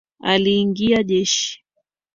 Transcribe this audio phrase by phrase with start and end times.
[0.19, 1.63] Aliingia jeshi.